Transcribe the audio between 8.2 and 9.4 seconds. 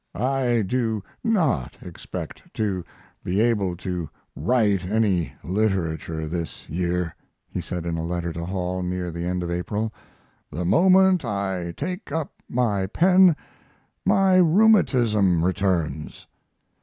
to Hall near the